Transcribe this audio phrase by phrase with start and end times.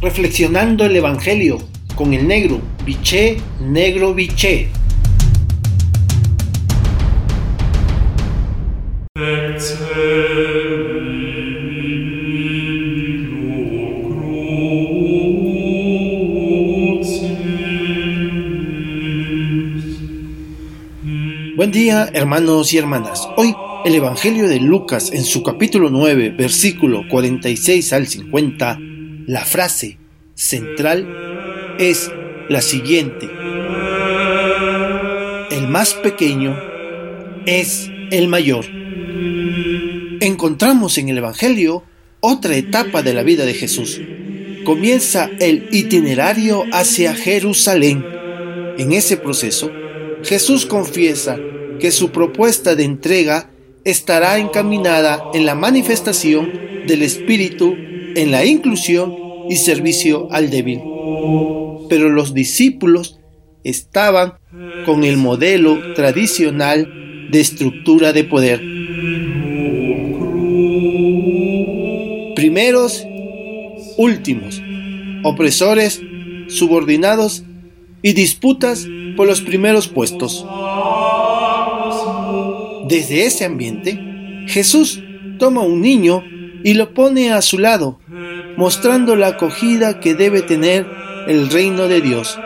[0.00, 1.58] reflexionando el Evangelio
[1.94, 4.68] con el negro, biché, negro, biché.
[21.56, 23.28] Buen día hermanos y hermanas.
[23.36, 23.54] Hoy
[23.84, 28.78] el Evangelio de Lucas en su capítulo 9, versículo 46 al 50,
[29.30, 29.96] la frase
[30.34, 32.10] central es
[32.48, 33.30] la siguiente.
[35.52, 36.60] El más pequeño
[37.46, 38.64] es el mayor.
[40.20, 41.84] Encontramos en el Evangelio
[42.18, 44.00] otra etapa de la vida de Jesús.
[44.64, 48.04] Comienza el itinerario hacia Jerusalén.
[48.78, 49.70] En ese proceso,
[50.24, 51.38] Jesús confiesa
[51.78, 53.52] que su propuesta de entrega
[53.84, 56.50] estará encaminada en la manifestación
[56.88, 57.76] del Espíritu,
[58.16, 59.14] en la inclusión
[59.48, 60.80] y servicio al débil.
[61.88, 63.18] Pero los discípulos
[63.64, 64.34] estaban
[64.86, 68.60] con el modelo tradicional de estructura de poder.
[72.34, 73.06] Primeros,
[73.96, 74.62] últimos,
[75.22, 76.00] opresores,
[76.48, 77.44] subordinados
[78.02, 78.86] y disputas
[79.16, 80.46] por los primeros puestos.
[82.88, 83.98] Desde ese ambiente,
[84.46, 85.00] Jesús
[85.38, 86.24] toma un niño
[86.64, 87.98] y lo pone a su lado,
[88.56, 90.86] mostrando la acogida que debe tener
[91.26, 92.38] el reino de Dios.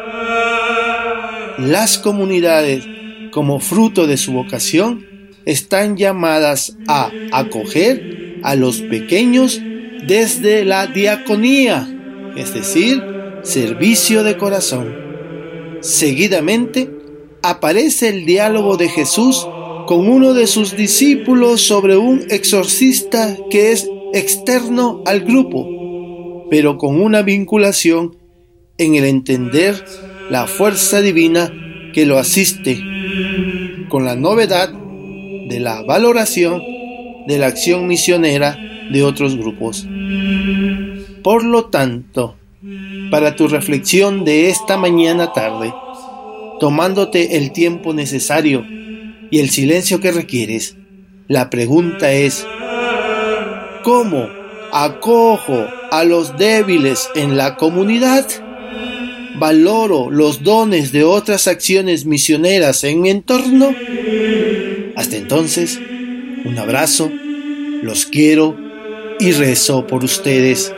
[1.59, 2.87] Las comunidades,
[3.31, 5.07] como fruto de su vocación,
[5.45, 9.61] están llamadas a acoger a los pequeños
[10.07, 11.89] desde la diaconía,
[12.37, 13.03] es decir,
[13.43, 14.95] servicio de corazón.
[15.81, 16.91] Seguidamente
[17.43, 19.47] aparece el diálogo de Jesús
[19.87, 27.01] con uno de sus discípulos sobre un exorcista que es externo al grupo, pero con
[27.01, 28.17] una vinculación
[28.79, 29.85] en el entender
[30.31, 31.53] la fuerza divina
[31.93, 32.81] que lo asiste,
[33.89, 36.63] con la novedad de la valoración
[37.27, 38.59] de la acción misionera
[38.93, 39.87] de otros grupos.
[41.23, 42.37] Por lo tanto,
[43.11, 45.73] para tu reflexión de esta mañana tarde,
[46.61, 48.65] tomándote el tiempo necesario
[49.31, 50.77] y el silencio que requieres,
[51.27, 52.47] la pregunta es,
[53.85, 54.29] ¿cómo
[54.73, 58.27] acojo a los débiles en la comunidad?
[59.39, 63.75] ¿Valoro los dones de otras acciones misioneras en mi entorno?
[64.97, 65.79] Hasta entonces,
[66.45, 67.11] un abrazo,
[67.83, 68.57] los quiero
[69.21, 70.73] y rezo por ustedes.